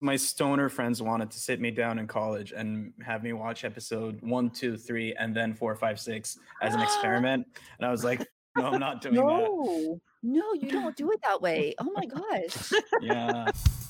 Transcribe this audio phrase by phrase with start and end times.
[0.00, 4.18] my stoner friends wanted to sit me down in college and have me watch episode
[4.22, 7.46] one, two, three, and then four, five, six as an experiment.
[7.78, 9.22] And I was like, no, I'm not doing that.
[9.22, 11.74] No, no, you don't do it that way.
[11.78, 12.72] Oh my gosh.
[13.00, 13.46] Yeah.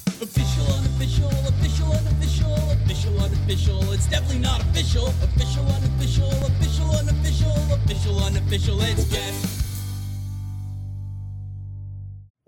[0.07, 3.93] Official, unofficial, official, unofficial, official, unofficial.
[3.93, 5.09] It's definitely not official.
[5.09, 8.81] Official, unofficial, official, unofficial, official, unofficial.
[8.81, 9.66] It's guess.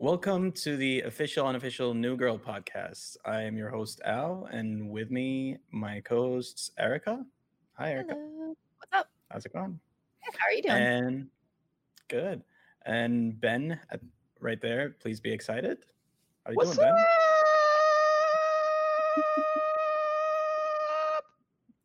[0.00, 3.16] Welcome to the official, unofficial New Girl podcast.
[3.24, 7.26] I am your host, Al, and with me, my co hosts, Erica.
[7.72, 8.14] Hi, Erica.
[8.14, 8.56] Hello.
[8.76, 9.10] What's up?
[9.28, 9.80] How's it going?
[10.20, 10.76] How are you doing?
[10.76, 11.26] And
[12.06, 12.44] good.
[12.86, 13.80] And Ben,
[14.38, 15.78] right there, please be excited.
[16.46, 17.04] How you What's doing, Ben?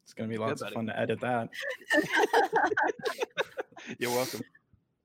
[0.04, 1.50] It's gonna be lots of fun to edit that.
[3.98, 4.42] You're welcome.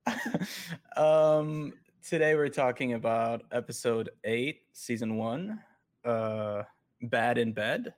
[0.98, 1.72] um,
[2.08, 5.62] today we're talking about episode eight, season one,
[6.06, 6.62] uh,
[7.02, 7.92] "Bad in Bed,"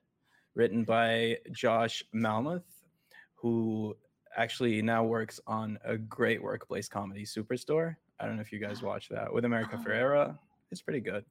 [0.54, 2.64] written by Josh Malmuth,
[3.34, 3.96] who
[4.36, 7.94] actually now works on a great workplace comedy, Superstore.
[8.18, 9.84] I don't know if you guys watch that with America Oh.
[9.84, 10.36] Ferrera.
[10.72, 11.24] It's pretty good.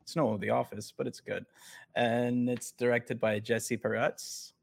[0.00, 1.44] It's no The Office, but it's good,
[1.94, 4.54] and it's directed by Jesse Peretz.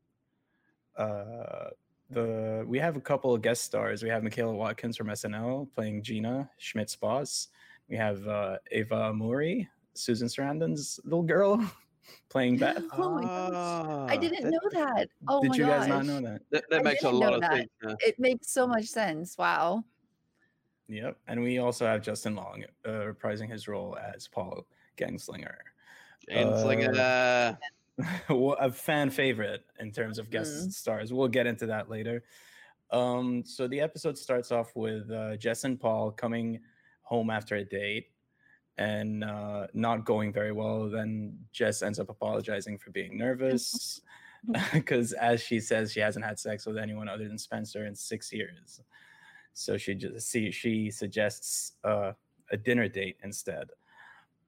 [0.97, 1.69] Uh,
[2.09, 4.03] the we have a couple of guest stars.
[4.03, 7.47] We have Michaela Watkins from SNL playing Gina Schmidt's boss.
[7.89, 11.63] We have uh, Eva Amurri, Susan Sarandon's little girl,
[12.29, 12.83] playing Beth.
[12.93, 14.11] Oh my gosh.
[14.11, 15.09] I Ah, didn't that, know that.
[15.27, 15.79] Oh Did my you gosh.
[15.81, 16.41] guys not know that?
[16.51, 17.53] That, that makes a lot of that.
[17.53, 17.69] sense.
[17.83, 17.93] yeah.
[17.99, 19.37] It makes so much sense.
[19.37, 19.83] Wow.
[20.87, 21.17] Yep.
[21.27, 24.65] And we also have Justin Long uh, reprising his role as Paul
[24.97, 25.55] Gangslinger.
[26.31, 26.93] Anslinger.
[26.95, 27.57] Wha-
[28.29, 30.71] a fan favorite in terms of guest Mhm.
[30.71, 31.13] stars.
[31.13, 32.23] We'll get into that later.
[32.91, 36.59] Um, so the episode starts off with uh, Jess and Paul coming
[37.01, 38.07] home after a date
[38.77, 40.89] and uh, not going very well.
[40.89, 44.01] Then Jess ends up apologizing for being nervous
[44.73, 48.31] because, as she says, she hasn't had sex with anyone other than Spencer in six
[48.33, 48.81] years.
[49.53, 52.11] So she just see she suggests uh,
[52.51, 53.69] a dinner date instead.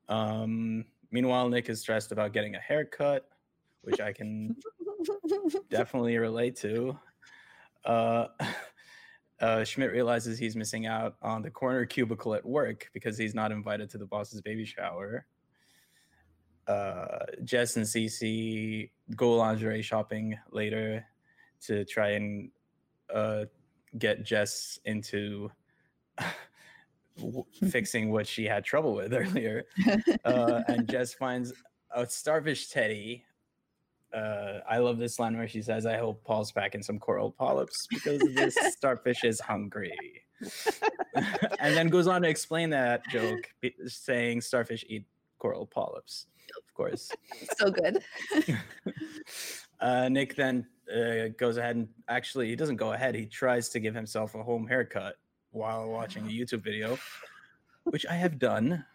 [0.09, 3.27] Um, meanwhile, Nick is stressed about getting a haircut,
[3.87, 4.53] which I can
[5.69, 6.99] definitely relate to.
[7.85, 8.27] Uh,
[9.39, 13.53] uh, Schmidt realizes he's missing out on the corner cubicle at work because he's not
[13.53, 15.25] invited to the boss's baby shower.
[16.67, 21.05] Uh, Jess and Cece go lingerie shopping later
[21.61, 22.51] to try and
[23.13, 23.45] uh,
[23.97, 25.49] get Jess into
[27.17, 29.63] w- fixing what she had trouble with earlier.
[30.25, 31.53] Uh, and Jess finds
[31.89, 33.23] a starfish teddy
[34.13, 37.87] uh, I love this line where she says, "I hope Paul's packing some coral polyps
[37.89, 39.93] because this starfish is hungry,"
[41.59, 43.49] and then goes on to explain that joke,
[43.85, 45.05] saying starfish eat
[45.39, 46.27] coral polyps.
[46.57, 47.11] Of course,
[47.57, 48.01] so good.
[49.79, 53.15] uh, Nick then uh, goes ahead and actually he doesn't go ahead.
[53.15, 55.15] He tries to give himself a home haircut
[55.51, 56.97] while watching a YouTube video,
[57.83, 58.85] which I have done.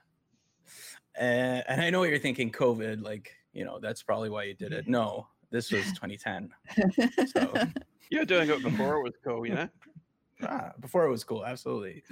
[1.19, 4.55] Uh, and I know what you're thinking, COVID, like you know, that's probably why you
[4.55, 4.89] did it.
[4.89, 6.53] No, this was 2010.
[7.29, 7.53] So
[8.13, 9.69] You were doing it before it was cool, you know?
[10.47, 12.03] ah, before it was cool, absolutely.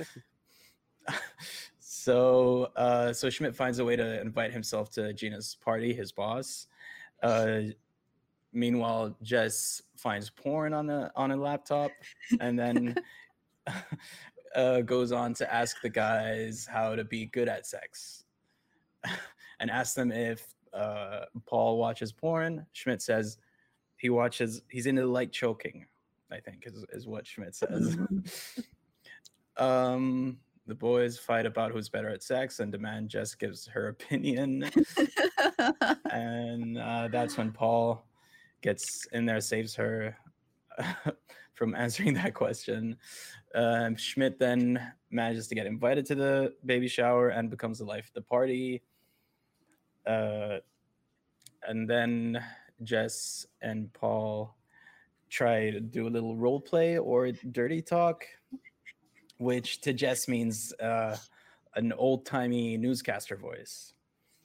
[1.79, 6.69] so uh, so Schmidt finds a way to invite himself to Gina's party, his boss.
[7.23, 7.61] Uh,
[8.55, 11.91] meanwhile, Jess finds porn on the on a laptop,
[12.41, 12.97] and then
[14.56, 18.25] uh, goes on to ask the guys how to be good at sex,
[19.61, 22.66] and ask them if uh, Paul watches porn.
[22.72, 23.38] Schmidt says
[23.97, 24.62] he watches.
[24.69, 25.86] He's into light choking.
[26.32, 27.98] I think is is what Schmidt says.
[29.56, 34.70] um, the boys fight about who's better at sex and demand Jess gives her opinion,
[36.10, 38.06] and uh, that's when Paul
[38.62, 40.16] gets in there, saves her
[41.54, 42.97] from answering that question.
[43.54, 48.06] Um, Schmidt then manages to get invited to the baby shower and becomes the life
[48.06, 48.82] of the party.
[50.06, 50.59] Uh,
[51.66, 52.43] and then
[52.82, 54.56] Jess and Paul
[55.29, 58.25] try to do a little role play or dirty talk,
[59.38, 61.17] which to Jess means uh,
[61.76, 63.94] an old timey newscaster voice.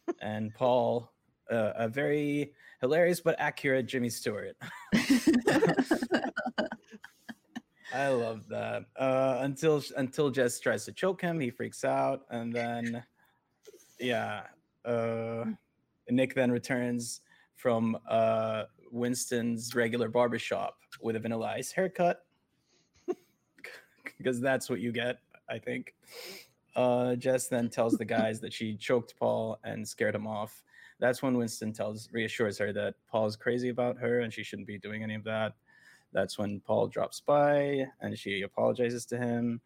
[0.22, 1.12] And Paul,
[1.52, 4.56] uh, a very hilarious but accurate Jimmy Stewart.
[7.92, 8.84] I love that.
[8.96, 13.04] Uh, until until Jess tries to choke him, he freaks out, and then
[14.00, 14.44] yeah,
[14.86, 15.46] uh,
[16.10, 17.22] Nick then returns
[17.56, 22.26] from uh, Winston's regular barbershop with a vanilla ice haircut
[24.18, 25.94] because that's what you get, I think.
[26.76, 30.64] Uh, Jess then tells the guys that she choked Paul and scared him off.
[31.00, 34.78] That's when Winston tells reassures her that Paul's crazy about her and she shouldn't be
[34.78, 35.54] doing any of that.
[36.14, 39.62] That's when Paul drops by and she apologizes to him.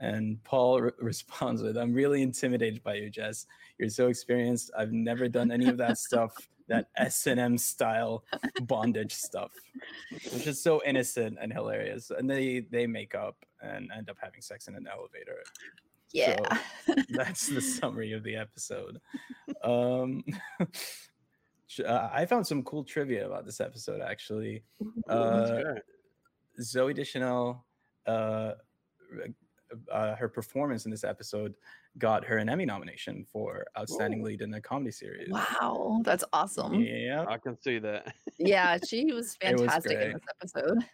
[0.00, 3.46] And Paul re- responds with, I'm really intimidated by you, Jess.
[3.78, 4.70] You're so experienced.
[4.76, 6.34] I've never done any of that stuff,
[6.68, 8.24] that S&M style
[8.62, 9.52] bondage stuff,
[10.32, 12.10] which is so innocent and hilarious.
[12.10, 15.38] And they, they make up and end up having sex in an elevator.
[16.12, 16.38] Yeah.
[17.10, 19.00] That's the summary of the episode.
[19.62, 20.24] Um,
[21.86, 24.62] uh, I found some cool trivia about this episode, actually.
[25.08, 25.74] Uh.
[26.60, 27.64] Zooey Deschanel,
[28.06, 28.52] uh,
[29.90, 31.54] uh, her performance in this episode
[31.98, 34.26] got her an Emmy nomination for Outstanding Ooh.
[34.26, 35.30] Lead in a Comedy Series.
[35.30, 36.74] wow, that's awesome.
[36.74, 38.14] Yeah, Yeah, I can see that.
[38.38, 40.84] Yeah, she was It was fantastic in this episode.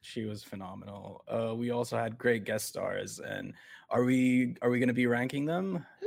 [0.00, 1.24] she was phenomenal.
[1.28, 3.54] Uh, we also had great guest stars, and
[3.90, 5.84] are we are we going to be ranking them?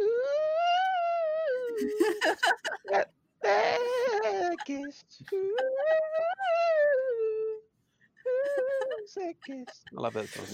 [9.98, 10.46] I love that song.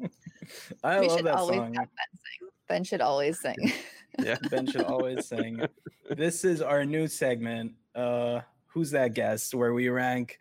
[0.00, 0.10] Dude.
[0.84, 1.72] I we love that song.
[1.72, 2.48] Ben sing.
[2.68, 3.56] Ben should always sing.
[4.18, 4.36] Yeah.
[4.50, 5.60] Ben should always sing.
[6.08, 10.38] This is our new segment, uh, Who's That Guest, where we rank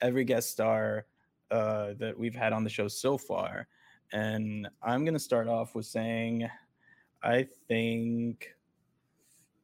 [0.00, 1.06] every guest star
[1.50, 3.66] uh, that we've had on the show so far.
[4.12, 6.48] And I'm going to start off with saying
[7.20, 8.54] I think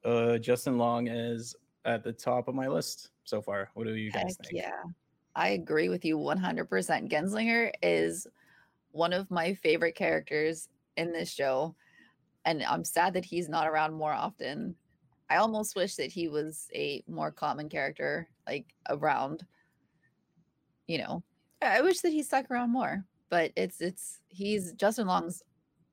[0.04, 1.54] uh, Justin Long is
[1.84, 3.70] at the top of my list so far.
[3.74, 4.54] What do you Heck guys think?
[4.54, 4.82] yeah.
[5.36, 6.66] I agree with you 100%.
[7.08, 8.26] Genzlinger is
[8.92, 11.74] one of my favorite characters in this show.
[12.44, 14.74] And I'm sad that he's not around more often.
[15.30, 19.44] I almost wish that he was a more common character, like around,
[20.86, 21.22] you know.
[21.62, 25.42] I wish that he stuck around more, but it's, it's, he's Justin Long's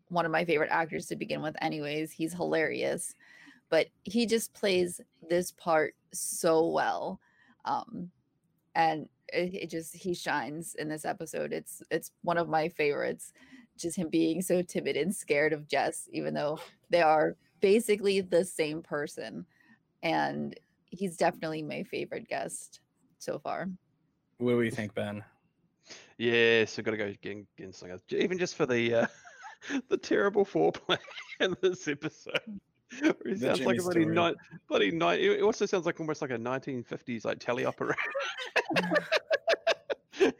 [0.10, 2.12] one of my favorite actors to begin with, anyways.
[2.12, 3.16] He's hilarious,
[3.70, 5.00] but he just plays
[5.30, 7.20] this part so well.
[7.66, 8.10] Um,
[8.80, 13.34] and it, it just he shines in this episode it's it's one of my favorites
[13.78, 16.58] just him being so timid and scared of jess even though
[16.90, 19.46] they are basically the same person
[20.02, 22.80] and he's definitely my favorite guest
[23.20, 23.68] so far
[24.38, 25.22] What do you think, Ben?
[26.18, 28.00] Yes, I've got to go Gen- Genzlinger.
[28.08, 29.08] J- Even just for the uh,
[29.90, 30.98] the terrible foreplay
[31.42, 32.40] in this episode.
[33.02, 34.36] Where he The sounds like a bloody night,
[34.68, 35.20] bloody night.
[35.22, 37.94] It also sounds like almost like a 1950s like teleoperator.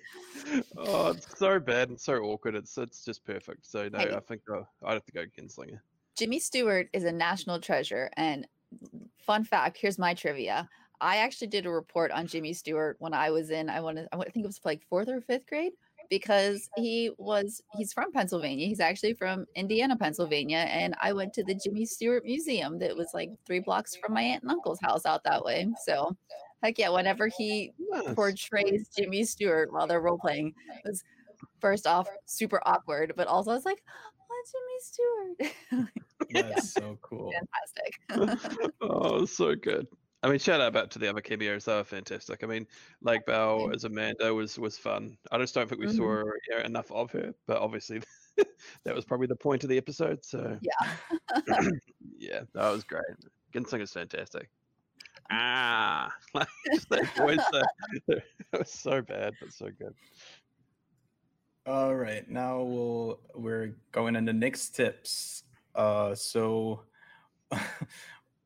[0.78, 2.56] oh, it's so bad and so awkward.
[2.56, 3.66] It's it's just perfect.
[3.66, 4.16] So no, Hey.
[4.16, 5.80] I think uh, I'd have to go Genzlinger.
[6.18, 8.46] jimmy stewart is a national treasure and
[9.18, 10.68] fun fact here's my trivia
[11.02, 14.08] i actually did a report on jimmy stewart when i was in i want to
[14.12, 15.74] I think it was like fourth or fifth grade
[16.10, 21.44] because he was he's from pennsylvania he's actually from indiana pennsylvania and i went to
[21.44, 25.06] the jimmy stewart museum that was like three blocks from my aunt and uncle's house
[25.06, 26.16] out that way so
[26.64, 28.14] heck yeah whenever he Nice.
[28.16, 30.54] portrays jimmy stewart while they're role playing
[30.84, 31.04] it was
[31.62, 33.84] first off super awkward but also it's like
[34.32, 35.90] oh jimmy stewart
[36.32, 37.32] That's so cool.
[38.10, 39.88] fantastic oh, so good.
[40.22, 42.44] I mean, shout out back to the other cameos; they were fantastic.
[42.44, 42.68] I mean,
[43.02, 45.18] Lake Bell as Amanda was was fun.
[45.32, 45.96] I just don't think we Mhm.
[45.96, 48.02] saw you know, enough of her, but obviously
[48.84, 50.24] that was probably the point of the episode.
[50.26, 50.92] So yeah
[52.18, 53.04] yeah, that was great.
[53.54, 54.50] Genzlinger's fantastic.
[55.32, 56.48] Ah, like
[56.90, 57.64] that voice.
[58.08, 58.24] it
[58.58, 59.94] was so bad, but so good.
[61.66, 65.44] All right, now we'll we're going into Nick's tips.
[65.76, 66.84] Uh, so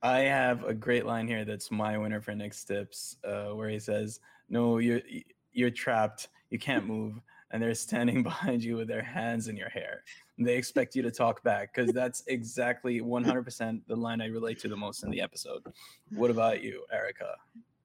[0.03, 3.79] I have a great line here that's my winner for Nick's tips, uh, where he
[3.79, 4.19] says,
[4.49, 5.01] "No, you're
[5.53, 6.27] you're trapped.
[6.49, 10.03] You can't move, and they're standing behind you with their hands in your hair.
[10.37, 14.67] They expect you to talk back because that's exactly 100% the line I relate to
[14.67, 15.63] the most in the episode.
[16.15, 17.35] What about you, Erica?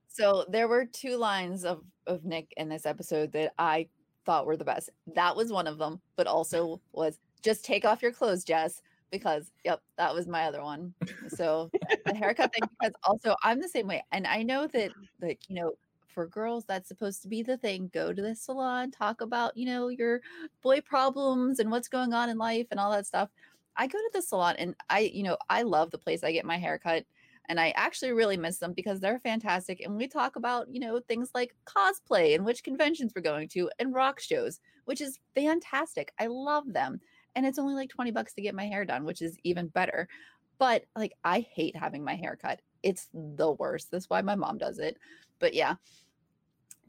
[0.08, 3.86] So there were two lines of of Nick in this episode that I
[4.26, 4.90] thought were the best.
[5.14, 9.50] That was one of them, but also was just take off your clothes, Jess, because
[9.64, 10.94] yep, that was my other one.
[11.28, 11.70] So
[12.06, 15.56] the haircut thing, because also I'm the same way, and I know that like you
[15.56, 15.72] know.
[16.14, 17.90] For girls, that's supposed to be the thing.
[17.94, 20.20] Go to the salon, talk about, you know, your
[20.62, 23.28] boy problems and what's going on in life and all that stuff.
[23.76, 26.44] I go to the salon and I, you know, I love the place I get
[26.44, 27.04] my hair cut
[27.48, 29.80] and I actually really miss them because they're fantastic.
[29.80, 33.70] And we talk about, you know, things like cosplay and which conventions we're going to
[33.78, 36.12] and rock shows, which is fantastic.
[36.18, 37.00] I love them.
[37.34, 40.08] And it's only like 20 bucks to get my hair done, which is even better.
[40.58, 42.60] But like, I hate having my hair cut.
[42.82, 43.90] It's the worst.
[43.90, 44.98] That's why my mom does it.
[45.38, 45.76] But yeah,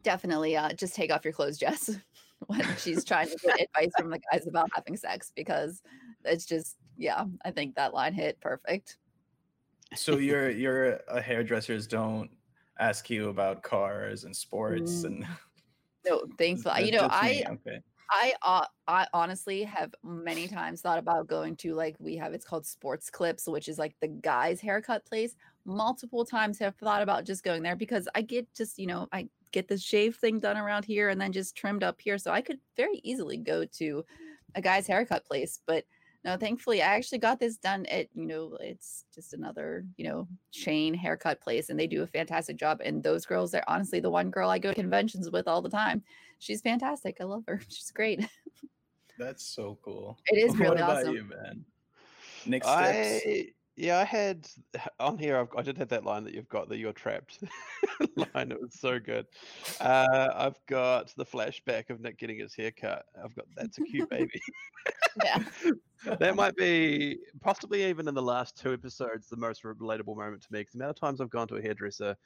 [0.04, 1.98] definitely uh, just take off your clothes, Jess,
[2.48, 5.82] when she's trying to get advice from the guys about having sex because
[6.26, 8.98] it's just, yeah, I think that line hit perfect.
[9.96, 12.30] So your your uh, hairdressers don't
[12.80, 15.28] ask you about cars and sports Mm, and
[16.06, 17.82] No, thankfully, you know, I okay.
[18.12, 22.46] I uh, I honestly have many times thought about going to like we have it's
[22.46, 25.36] called Sports Clips, which is like the guys' haircut place.
[25.66, 29.28] Multiple times have thought about just going there because I get just you know I
[29.52, 32.42] get the shave thing done around here and then just trimmed up here, so I
[32.42, 34.04] could very easily go to
[34.56, 35.60] a guy's haircut place.
[35.68, 35.86] But
[36.24, 40.28] no, thankfully, I actually got this done at you know it's just another you know
[40.52, 42.82] chain haircut place, and they do a fantastic job.
[42.84, 45.70] And those girls, they're honestly the one girl I go to conventions with all the
[45.70, 46.04] time
[46.40, 47.18] she's fantastic.
[47.22, 47.62] I love her.
[47.70, 48.26] She's great.
[49.20, 50.18] That's so cool.
[50.28, 51.16] It is what really about awesome.
[51.16, 51.66] you, man?
[52.46, 52.78] Nick Stips?
[52.80, 53.48] I
[53.80, 54.46] yeah, I had
[55.00, 55.38] on here.
[55.38, 57.40] I've, I did have that line that you've got that you're trapped
[58.18, 58.52] line.
[58.52, 59.26] It was so good.
[59.80, 63.06] Uh, I've got the flashback of Nick getting his hair cut.
[63.24, 64.42] I've got that's a cute baby.
[65.24, 65.44] Yeah.
[66.20, 70.52] that might be possibly even in the last two episodes the most relatable moment to
[70.52, 70.60] me.
[70.60, 72.18] Because the amount of times I've gone to a hairdresser,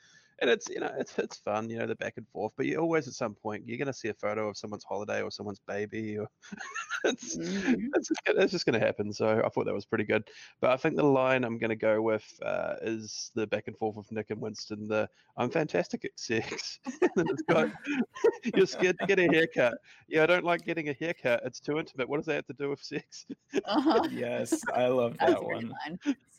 [0.42, 2.54] and it's you know it's it's fun, you know the back and forth.
[2.58, 5.32] But you always at some point you're gonna see a photo of someone's holiday or
[5.32, 6.28] someone's baby, or
[7.06, 7.90] it's Mhm.
[7.94, 9.12] that's just, gonna- just going to happen.
[9.12, 10.24] So I thought that was pretty good.
[10.62, 13.78] But I think the line I'm going to go with uh, is the back and
[13.78, 14.88] forth with Nick and Winston.
[14.88, 16.80] The I'm fantastic at sex.
[17.02, 17.70] and then it's got
[18.56, 19.78] you're scared to get a haircut.
[20.08, 21.42] Yeah, I don't like getting a haircut.
[21.46, 22.08] It's too intimate.
[22.08, 23.26] What does that have to do with sex?
[23.66, 24.08] Uh-huh.
[24.12, 25.74] yes, I love That's that one.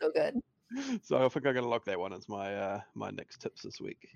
[0.00, 0.40] So good.
[1.02, 3.62] so I think I'm going to lock that one as my uh, my next tips
[3.62, 4.08] this week.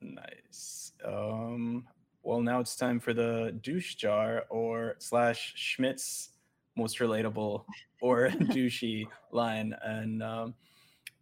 [0.00, 0.92] Nice.
[1.04, 1.86] Um,
[2.22, 6.30] well, now it's time for the douche jar or slash Schmidt's
[6.76, 7.64] most relatable
[8.00, 10.54] or douchey line, and um,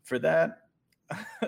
[0.02, 0.62] for that,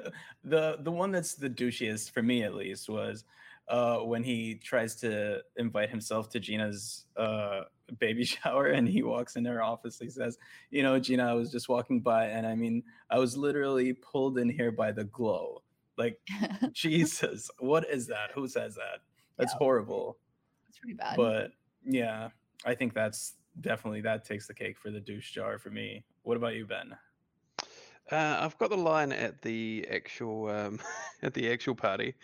[0.44, 3.24] the the one that's the douchiest for me at least was
[3.68, 7.62] uh, when he tries to invite himself to Gina's uh,
[7.98, 9.98] baby shower and he walks in her office.
[9.98, 10.38] He says,
[10.70, 14.38] "You know, Gina, I was just walking by, and I mean, I was literally pulled
[14.38, 15.62] in here by the glow."
[15.96, 16.18] Like
[16.72, 18.30] Jesus, what is that?
[18.34, 19.00] Who says that?
[19.36, 19.58] That's Yeah.
[19.58, 20.18] horrible.
[20.68, 21.16] It's pretty bad.
[21.16, 21.52] But
[21.84, 22.28] yeah,
[22.64, 26.04] I think that's definitely that takes the cake for the douche jar for me.
[26.22, 26.96] What about you, Ben?
[28.10, 30.78] Uh, I've got the line at the actual um,
[31.22, 32.14] at the actual party.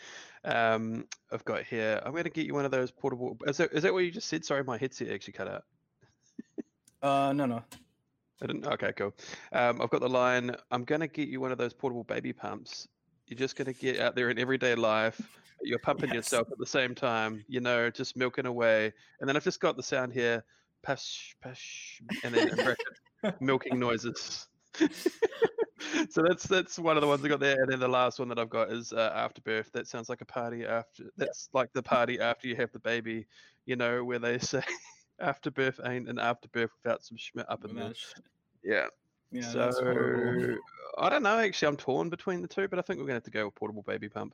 [0.44, 2.00] Um, I've got here.
[2.04, 3.36] I'm going to get you one of those portable.
[3.46, 4.44] Is that is that what you just said?
[4.44, 5.64] Sorry, my headset actually cut out.
[7.02, 7.62] Uh, no, no.
[8.42, 8.66] I didn't.
[8.66, 9.14] Okay, cool.
[9.52, 10.54] Um, I've got the line.
[10.70, 12.88] I'm going to get you one of those portable baby pumps.
[13.26, 15.20] You're just going to get out there in everyday life.
[15.62, 16.16] You're pumping Yes.
[16.16, 17.44] yourself at the same time.
[17.48, 18.92] You know, just milking away.
[19.20, 20.44] And then I've just got the sound here,
[20.82, 22.48] pash pash, and then
[23.22, 24.46] bracket, milking noises.
[26.10, 28.28] so that's that's one of the ones I got there, and then the last one
[28.28, 29.72] that I've got is uh, afterbirth.
[29.72, 31.04] That sounds like a party after.
[31.16, 33.26] That's like the party after you have the baby,
[33.66, 34.62] you know, where they say
[35.20, 37.92] afterbirth ain't an afterbirth without some schmidt up in there.
[38.62, 38.86] Yeah.
[39.30, 40.56] Yeah, so
[40.96, 41.38] I don't know.
[41.38, 43.56] Actually, I'm torn between the two, but I think we're gonna have to go with
[43.56, 44.32] portable baby pump.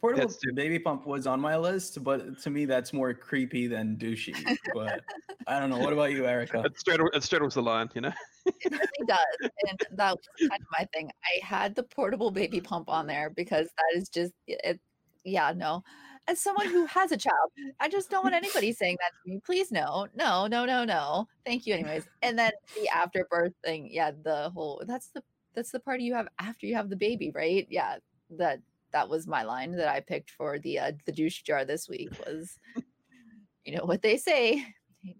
[0.00, 3.66] Portable That's too- baby pump was on my list, but to me that's more creepy
[3.66, 4.36] than douchey.
[4.74, 5.00] But
[5.46, 5.78] I don't know.
[5.78, 6.62] What about you, Erica?
[6.64, 8.12] It straddles, it straddles the line, you know.
[8.44, 9.50] it really does.
[9.68, 11.10] And that was kind of my thing.
[11.24, 14.78] I had the portable baby pump on there because that is just it.
[15.24, 15.82] Yeah, no.
[16.28, 17.50] As someone who has a child,
[17.80, 19.40] I just don't want anybody saying that to me.
[19.46, 21.26] Please, no, no, no, no, no.
[21.46, 22.04] Thank you, anyways.
[22.22, 23.88] And then the afterbirth thing.
[23.90, 25.22] Yeah, the whole that's the
[25.54, 27.66] that's the party you have after you have the baby, right?
[27.70, 27.96] Yeah,
[28.38, 28.60] that
[28.96, 32.08] that was my line that I picked for the uh, the douche jar this week
[32.26, 32.58] was,
[33.64, 34.64] you know what they say,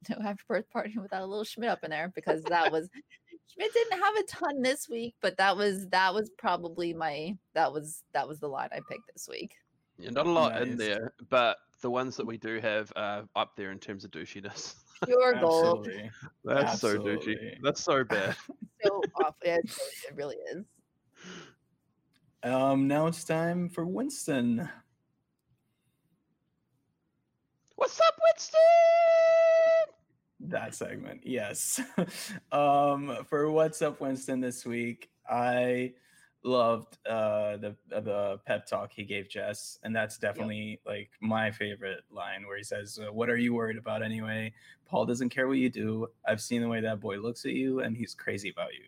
[0.09, 2.89] no afterbirth party without a little Schmidt up in there because that was
[3.53, 7.71] Schmidt didn't have a ton this week, but that was that was probably my that
[7.71, 9.53] was that was the line I picked this week.
[9.99, 13.57] Yeah, not a lot in there, but the ones that we do have are up
[13.57, 14.75] there in terms of douchiness.
[15.05, 15.87] Pure gold.
[15.87, 16.11] Absolutely.
[16.45, 17.57] That's so douchey.
[17.63, 18.37] That's so bad.
[18.85, 19.35] So awful.
[19.41, 20.65] It, it really is.
[22.47, 24.69] Um, now it's time for Winston.
[27.75, 28.61] What's up, Winston?
[30.53, 31.81] That segment, yes.
[32.53, 35.95] um, for what's up, Winston, this week, I
[36.45, 41.51] loved uh the uh, the pep talk he gave Jess, and that's definitely like my
[41.51, 44.53] favorite line where he says, uh, "What are you worried about anyway?
[44.85, 46.07] Paul doesn't care what you do.
[46.25, 48.85] I've seen the way that boy looks at you, and he's crazy about you."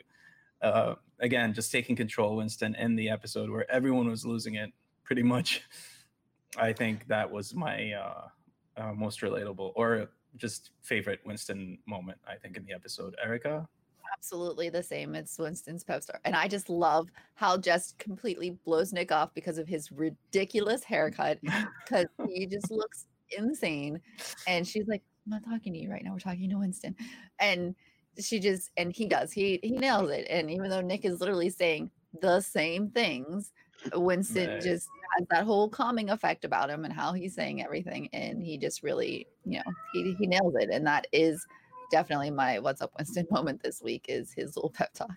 [0.63, 4.71] Uh, again, just taking control, Winston, in the episode where everyone was losing it,
[5.05, 5.63] pretty much.
[6.57, 8.29] I think that was my uh,
[8.77, 13.15] uh, most relatable or just favorite Winston moment, I think, in the episode.
[13.23, 13.69] Erica?
[14.15, 15.15] Absolutely the same.
[15.15, 16.21] It's Winston's pep star.
[16.25, 21.39] And I just love how Jess completely blows Nick off because of his ridiculous haircut.
[21.85, 24.01] Because he just looks insane.
[24.47, 26.13] And she's like, I'm not talking to you right now.
[26.13, 26.95] We're talking to Winston.
[27.41, 27.75] And
[28.19, 31.51] she just and he does he he nails it and even though nick is literally
[31.51, 33.53] saying the same things
[33.95, 34.61] winston Right.
[34.61, 38.59] just has that whole calming effect about him and how he's saying everything and he
[38.59, 41.45] just really you know he, he nails it and that is
[41.91, 45.17] definitely my what's up winston moment this week is his little pep talk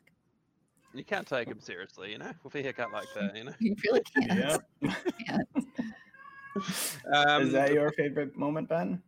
[0.94, 3.54] You can't take him seriously, you know, with a haircut like that, you know.
[3.60, 4.62] you really can't
[5.28, 5.38] Yeah.
[7.16, 9.02] Um, Is that your favorite moment, Ben?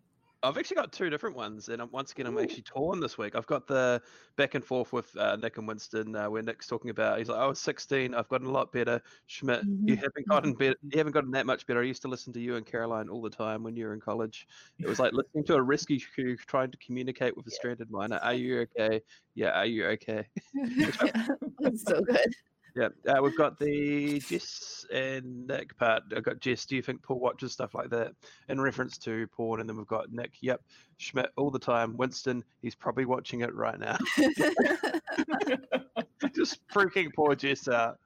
[0.44, 3.34] I've actually got two different ones, and I'm, once again, I'm actually torn this week.
[3.34, 4.02] I've got the
[4.36, 7.40] back and forth with uh, Nick and Winston, uh, where Nick's talking about he's like,
[7.40, 10.76] "I was 16, I've gotten a lot better." Schmidt, you Mhm, haven't gotten better.
[10.82, 11.82] You haven't gotten that much better.
[11.82, 14.02] I used to listen to you and Caroline all the time when you were in
[14.02, 14.46] college.
[14.82, 18.18] It was like listening to a rescue crew trying to communicate with a stranded miner.
[18.18, 19.02] Are you okay?
[19.36, 20.28] Yeah, are you okay?
[21.60, 22.34] it's so good
[22.76, 26.04] Yeah, uh, we've got the Jess and Nick part.
[26.16, 26.66] I've got Jess.
[26.66, 28.14] Do you think Paul watches stuff like that
[28.50, 29.60] in reference to porn?
[29.60, 30.32] And then we've got Nick.
[30.42, 30.60] Yep,
[30.98, 31.96] Schmidt all the time.
[31.98, 33.98] Winston, he's probably watching it right now.
[36.36, 38.00] Just freaking poor Jess out.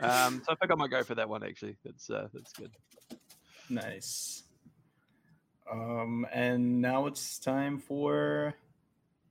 [0.00, 1.44] Um, so I think I might go for that one.
[1.44, 2.70] Actually, that's uh, that's good.
[3.68, 4.44] Nice.
[5.70, 8.54] Um, and now it's time for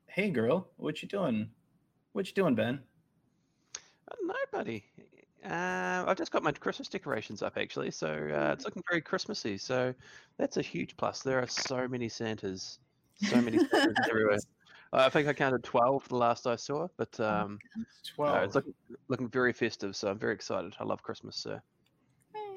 [0.07, 1.49] Hey girl, what you doing?
[2.11, 2.81] What you doing, Ben?
[4.13, 4.83] Uh, no, buddy.
[5.45, 9.57] Uh, I've just got my Christmas decorations up actually, so uh, it's looking very Christmassy.
[9.57, 9.93] So
[10.37, 11.21] that's a huge plus.
[11.21, 12.79] There are so many Santas,
[13.15, 14.39] so many Santas everywhere.
[14.93, 17.83] I think I counted twelve the last I saw, but um, no,
[18.15, 18.43] Twelve.
[18.45, 18.73] it's looking,
[19.09, 19.95] looking very festive.
[19.95, 20.75] So I'm very excited.
[20.79, 21.35] I love Christmas.
[21.37, 21.59] So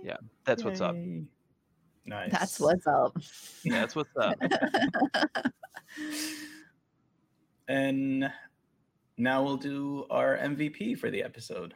[0.05, 0.17] Yeah.
[0.45, 0.95] that's what's up.
[2.05, 2.31] Nice.
[2.31, 3.17] that's what's up
[3.65, 4.37] Yeah, that's what's up.
[7.69, 8.31] And
[9.17, 11.75] now we'll do our MVP for the episode.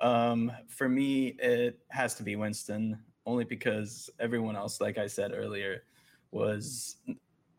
[0.00, 5.32] Um, for me, it has to be Winston, only because everyone else, like I said
[5.34, 5.84] earlier,
[6.30, 6.96] was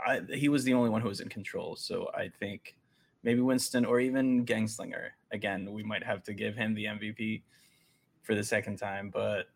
[0.06, 1.76] I, he was the only one who was in control.
[1.76, 2.76] So I think
[3.24, 5.10] maybe Winston or even Gangslinger.
[5.32, 7.44] Again, we might have to give him the MVP
[8.22, 9.48] for the second time, but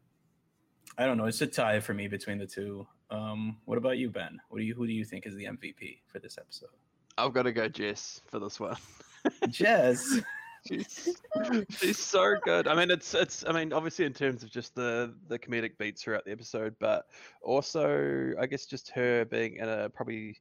[0.97, 1.25] I don't know.
[1.25, 2.87] It's a tie for me between the two.
[3.09, 4.39] Um, what about you, Ben?
[4.49, 6.69] What do you who do you think is the MVP for this episode?
[7.17, 8.77] I've got to go Jess for this one.
[9.49, 10.19] Jess.
[10.67, 11.21] she's
[11.69, 12.67] she's so good.
[12.67, 13.43] I mean, it's it's.
[13.47, 17.05] I mean, obviously in terms of just the the comedic beats throughout the episode, but
[17.41, 20.37] also I guess just her being in a probably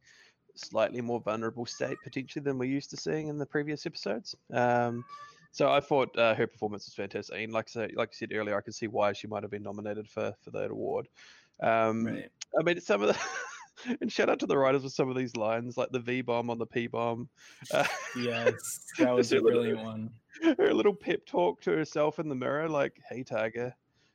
[0.54, 4.34] slightly more vulnerable state potentially than we're used to seeing in the previous episodes.
[4.52, 5.04] Um,
[5.52, 7.34] so I thought uh, her performance was fantastic.
[7.38, 9.50] And like I said, like I said earlier, I can see why she might have
[9.50, 11.08] been nominated for for that award.
[11.62, 12.30] Um, right.
[12.58, 13.18] I mean, some of the.
[14.00, 16.48] And shout out to the writers with some of these lines, like the V bomb
[16.50, 17.28] on the P bomb.
[17.72, 17.84] Uh,
[18.18, 20.10] Yes, that was a her little- brilliant one.
[20.58, 23.74] her little pep talk to herself in the mirror, like, "Hey, Tiger,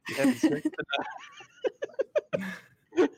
[0.10, 0.67] you having sex
[2.93, 3.10] tonight?"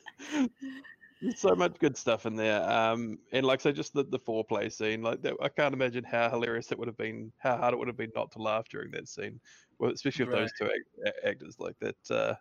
[1.36, 2.62] So much good stuff in there.
[2.68, 6.04] Um, and like I say, just the, the foreplay scene, like that, I can't imagine
[6.04, 8.68] how hilarious it would have been, how hard it would have been not to laugh
[8.68, 9.40] during that scene,
[9.78, 11.96] well, especially with those two act- actors like that.
[12.10, 12.34] Uh,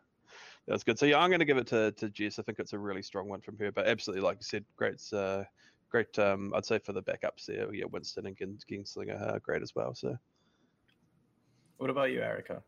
[0.68, 0.98] that was good.
[0.98, 2.40] So yeah, I'm going to give it to to Jess.
[2.40, 5.02] I think it's a really strong one from her, but absolutely, like you said, great.
[5.12, 5.44] Uh,
[5.90, 6.18] great.
[6.18, 9.76] Um, I'd say for the backups there, yeah, Winston and Gin- Genzlinger are great as
[9.76, 9.94] well.
[9.94, 10.18] So.
[11.78, 12.64] What about you, Erica?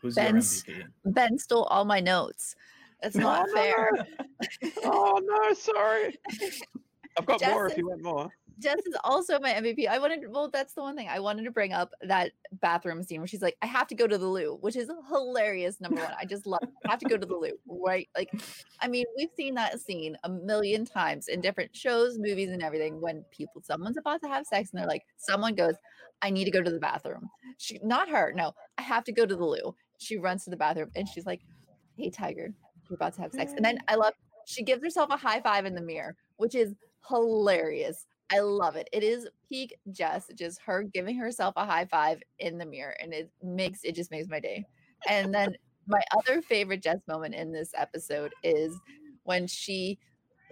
[0.00, 0.84] Who's Ben's- your MVP?
[1.06, 2.54] ben stole all my notes
[3.02, 3.90] that's not no, fair
[4.84, 6.16] oh no, sorry.
[7.18, 8.30] I've got more if you want more.
[8.58, 9.88] Jess is also my MVP.
[9.88, 13.20] I wanted, well, that's the one thing I wanted to bring up that bathroom scene
[13.20, 15.80] where she's like, I have to go to the loo, which is hilarious.
[15.80, 16.70] Number one, I just love, it.
[16.86, 18.08] I have to go to the loo, right?
[18.16, 18.30] Like,
[18.80, 23.00] I mean, we've seen that scene a million times in different shows, movies, and everything.
[23.00, 25.74] When people, someone's about to have sex, and they're like, someone goes,
[26.22, 27.28] I need to go to the bathroom.
[27.58, 29.74] She, not her, no, I have to go to the loo.
[29.98, 31.40] She runs to the bathroom, and she's like,
[31.96, 32.52] Hey, Tiger,
[32.88, 33.52] you're about to have sex.
[33.54, 34.14] And then I love,
[34.46, 36.74] she gives herself a high five in the mirror, which is
[37.08, 38.06] hilarious.
[38.32, 38.88] I love it.
[38.92, 43.12] It is peak Jess, just her giving herself a high five in the mirror, and
[43.12, 44.64] it makes it just makes my day.
[45.08, 45.54] And then
[45.86, 48.74] my other favorite Jess moment in this episode is
[49.24, 49.98] when she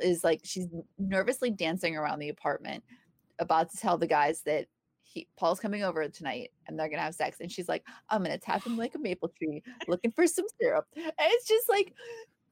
[0.00, 0.66] is like she's
[0.98, 2.84] nervously dancing around the apartment,
[3.38, 4.66] about to tell the guys that
[5.02, 8.38] he Paul's coming over tonight and they're gonna have sex, and she's like, "I'm gonna
[8.38, 11.94] tap him like a maple tree, looking for some syrup." And it's just like,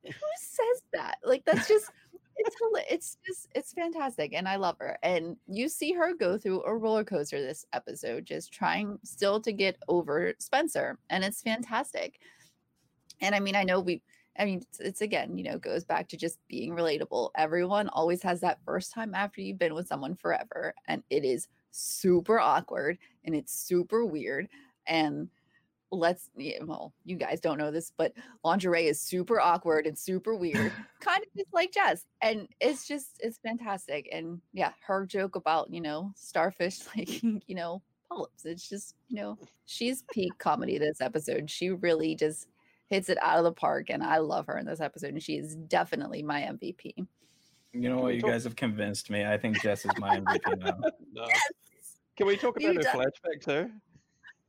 [0.04, 1.18] who says that?
[1.22, 1.90] Like that's just
[2.38, 2.57] it's
[2.90, 6.74] it's just it's fantastic and i love her and you see her go through a
[6.74, 12.20] roller coaster this episode just trying still to get over spencer and it's fantastic.
[13.20, 14.03] And i mean i know we
[14.38, 17.31] i mean it's, it's again you know goes back to just being relatable.
[17.37, 21.48] Everyone always has that first time after you've been with someone forever and it is
[21.70, 24.48] super awkward and it's super weird
[24.87, 25.29] and
[25.90, 28.12] let's yeah, well, you guys don't know this, but
[28.44, 32.05] lingerie is super awkward and super weird, kind of just like Jess.
[32.22, 34.09] And it's just it's fantastic.
[34.12, 38.44] And yeah, her joke about, you know, starfish like, you know, polyps.
[38.44, 41.51] It's just, you know, she's peak comedy this episode.
[41.51, 42.48] She really just
[42.88, 43.90] hits it out of the park.
[43.90, 45.12] And I love her in this episode.
[45.12, 47.07] And she is definitely my MVP.
[47.74, 48.14] You know what?
[48.14, 49.24] You talk- guys have convinced me.
[49.24, 50.79] I think Jess is my MVP now.
[51.12, 51.27] No.
[52.16, 53.70] Can we talk You about her done- flashback too?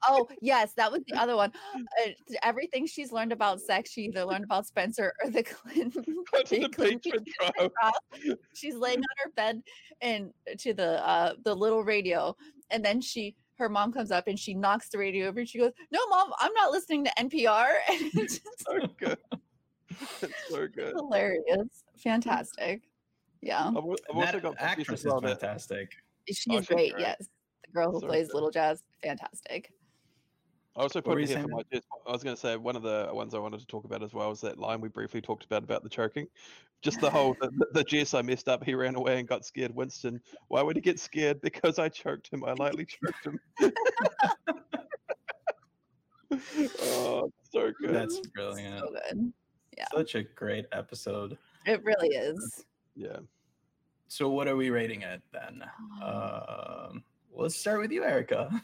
[0.07, 1.51] Oh, yes, that was the other one.
[2.05, 2.11] Uh,
[2.43, 5.91] everything she's learned about sex, she either learned about Spencer or the Clinton.
[6.05, 7.69] The Big Clinton impeachment trial.
[7.81, 8.35] trial.
[8.53, 9.61] She's laying on her bed
[10.01, 12.35] and to the uh the little radio,
[12.69, 15.57] and then she her mom comes up and she knocks the radio over and she
[15.57, 19.17] goes, "No, mom, I'm not listening to NPR." And it's just So good.
[20.21, 20.93] It's so good.
[20.95, 22.83] hilarious, fantastic.
[23.41, 23.75] Yeah, I've,
[24.15, 25.91] I've that actress is fantastic.
[26.27, 26.91] she's Oh, she's great.
[26.93, 27.01] great.
[27.01, 27.27] Yes,
[27.65, 28.35] the girl who So plays good.
[28.35, 29.71] Little Jazz, fantastic.
[30.79, 31.81] I also What put it you here for my Jess.
[32.07, 34.13] I was going to say one of the ones I wanted to talk about as
[34.13, 36.25] well was that line we briefly talked about about the choking.
[36.81, 38.63] Just the whole the, the, the Jess I messed up.
[38.63, 39.75] He ran away and got scared.
[39.75, 41.41] Winston, why would he get scared?
[41.49, 42.45] Because I choked him.
[42.45, 43.41] I lightly choked him.
[46.81, 47.93] oh, so good.
[47.93, 48.79] That's brilliant.
[48.79, 49.33] So good.
[49.77, 49.85] Yeah.
[49.93, 51.37] Such a great episode.
[51.65, 52.63] It really is.
[52.95, 53.17] yeah.
[54.07, 55.61] So what are we rating it then?
[56.01, 57.03] Um,
[57.35, 58.61] let's start with you, Erica.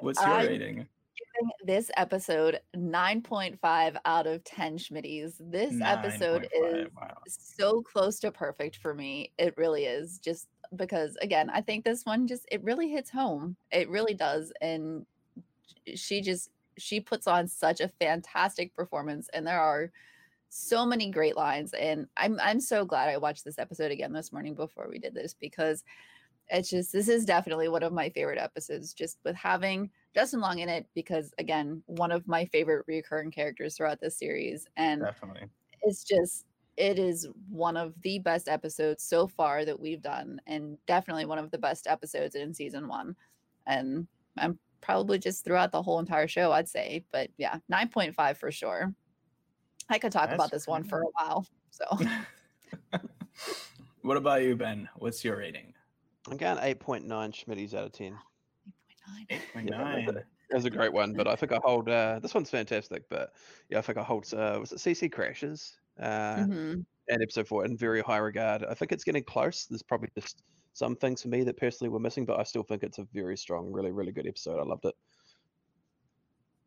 [0.00, 0.88] What's your I- rating?
[1.34, 5.34] Giving this episode 9.5 out of 10 schmitties.
[5.40, 7.16] This episode 9.5, is Wow.
[7.26, 9.32] so close to perfect for me.
[9.38, 10.18] It really is.
[10.18, 13.56] Just because again, I think this one just it really hits home.
[13.70, 14.52] It really does.
[14.60, 15.06] And
[15.94, 19.90] she just she puts on such a fantastic performance and there are
[20.48, 24.32] so many great lines and I'm I'm so glad I watched this episode again this
[24.32, 25.84] morning before we did this because
[26.48, 30.58] it's just this is definitely one of my favorite episodes just with having Justin Long
[30.58, 35.48] in it because again one of my favorite recurring characters throughout this series and Definitely.
[35.82, 36.44] it's just
[36.76, 41.38] it is one of the best episodes so far that we've done and definitely one
[41.38, 43.14] of the best episodes in season one
[43.66, 44.06] and
[44.38, 48.94] i'm probably just throughout the whole entire show i'd say but yeah 9.5 for sure
[49.88, 51.84] i could talk about That's this one for a while so
[54.02, 54.88] what about you, Ben?
[54.96, 55.74] What's your rating?
[56.30, 58.16] I'm going 8.9 Schmitties out of 10.
[59.30, 60.04] 8.9.
[60.04, 63.08] Yeah, It was a great one, but I think I hold uh, this one's fantastic.
[63.08, 63.34] But
[63.68, 66.84] yeah, I think I hold uh, was it Cece crashes uh, Mhm.
[67.08, 68.64] and episode four in very high regard.
[68.64, 69.66] I think it's getting close.
[69.66, 70.42] There's probably just
[70.74, 73.36] some things for me that personally were missing, but I still think it's a very
[73.36, 74.60] strong, really, really good episode.
[74.60, 74.94] I loved it.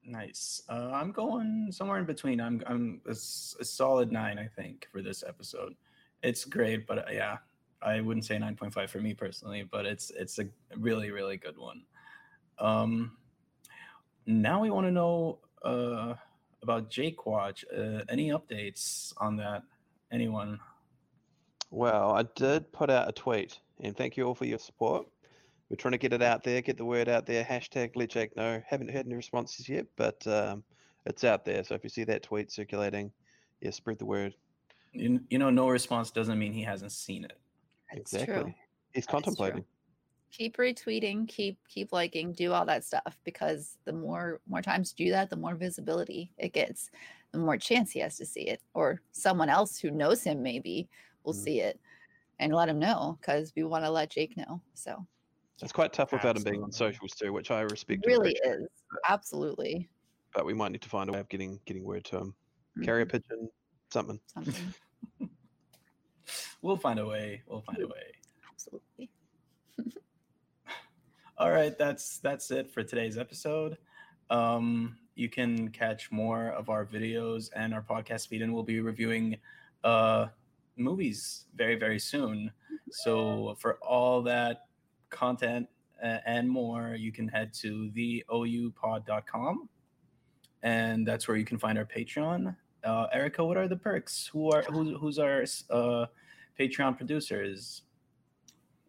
[0.04, 0.64] Nice.
[0.68, 2.42] Uh, I'm going somewhere in between.
[2.42, 5.76] I'm I'm a, s- a solid nine, I think, for this episode.
[6.24, 7.38] It's great, but uh, yeah,
[7.84, 11.86] I wouldn't say 9.5 for me personally, but it's it's a really really good one.
[12.60, 13.18] Um,
[14.26, 16.16] now we want to know uh
[16.64, 17.66] about Jake Watch.
[17.76, 19.64] Uh, any updates on that?
[20.12, 20.60] Anyone?
[21.70, 25.08] Well, I did put out a tweet, and thank you all for your support.
[25.70, 27.44] We're trying to get it out there, get the word out there.
[27.46, 28.62] Hashtag let Jake know.
[28.68, 30.64] Haven't heard any responses yet, but um,
[31.06, 31.64] it's out there.
[31.64, 33.12] So if you see that tweet circulating,
[33.62, 34.36] yeah, spread the word.
[34.92, 37.38] You, you know, no response doesn't mean he hasn't seen it.
[37.94, 38.44] It's exactly.
[38.44, 38.54] true.
[38.54, 39.12] He's That is true.
[39.12, 39.66] contemplating.
[40.32, 45.06] Keep retweeting keep keep liking do all that stuff because the more more times you
[45.08, 46.90] do that the more visibility it gets
[47.32, 50.88] the more chance he has to see it or someone else who knows him maybe
[51.24, 51.44] will Mm.
[51.44, 51.80] see it
[52.40, 55.06] and let him know because we want to let jake know so
[55.62, 58.04] It's quite tough without him being on socials too, which I respect.
[58.04, 58.70] and really appreciate, is
[59.08, 59.90] absolutely
[60.34, 62.36] But we might need to find a way of getting getting word to him.
[62.84, 63.12] Carrier Mhm.
[63.12, 63.50] pigeon,
[63.92, 64.20] something.
[64.28, 64.74] something
[66.64, 67.44] We'll find a way.
[67.48, 68.14] We'll find a way.
[68.50, 69.10] absolutely
[71.42, 73.80] All right, that's that's it for today's episode.
[74.30, 78.80] Um, you can catch more of our videos and our podcast feed, and we'll be
[78.80, 79.38] reviewing
[79.84, 80.28] uh,
[80.78, 82.52] movies very very soon.
[82.92, 84.68] So for all that
[85.10, 85.68] content
[86.04, 89.68] and more, you can head to theoupod.com,
[90.62, 92.56] and that's where you can find our Patreon.
[92.84, 94.28] Uh, Erica, what are the perks?
[94.28, 96.06] Who are who's who's our uh,
[96.60, 97.82] Patreon producers?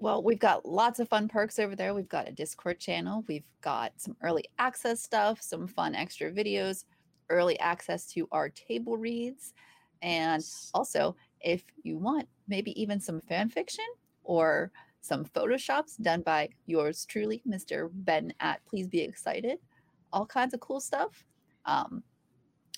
[0.03, 1.95] Well, we've got lots of fun perks over there.
[1.95, 3.25] We've got a Discord channel.
[3.29, 6.87] We've got some early access stuff, some fun extra videos,
[7.31, 9.55] early access to our table reads.
[10.03, 13.85] And also, if you want maybe even some fan fiction
[14.25, 17.89] or some photoshops done by yours truly, Mr.
[17.93, 19.61] Ben at Please Be Excited,
[20.13, 21.25] all kinds of cool stuff.
[21.65, 22.03] Um,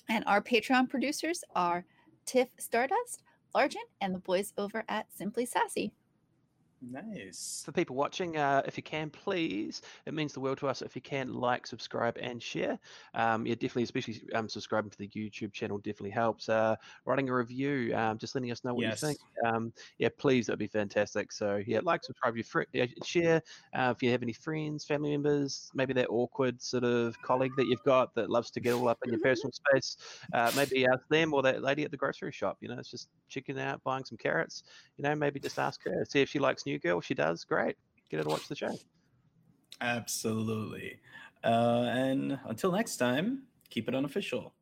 [0.09, 1.85] and our Patreon producers are
[2.27, 3.23] Tiff Stardust,
[3.55, 5.91] Largent, and the boys over at Simply Sassy.
[6.81, 7.65] Nice.
[7.65, 10.81] for people watching, uh, if you can, please, it means the world to us.
[10.83, 12.77] If you can, like, subscribe, and share.
[13.15, 16.47] Um, yeah, definitely, especially um, subscribing to the YouTube channel definitely helps.
[16.47, 19.01] Uh, writing a review, um, just letting us know what Yes.
[19.01, 19.19] you think.
[19.45, 21.31] Um, yeah, please, that'd be fantastic.
[21.31, 23.41] So, yeah, like, subscribe, your fri uh, share.
[23.73, 27.65] Uh, if you have any friends, family members, maybe that awkward sort of colleague that
[27.67, 29.97] you've got that loves to get all up in your personal space,
[30.33, 32.57] uh, maybe ask them or that lady at the grocery shop.
[32.61, 34.63] You know, it's just checking out, buying some carrots.
[34.97, 37.01] You know, maybe just ask her, see if she likes New Girl.
[37.01, 37.75] She does, great.
[38.09, 38.75] Get her to watch the show.
[39.81, 40.99] Absolutely.
[41.43, 44.53] Uh, and until next time, keep it unofficial.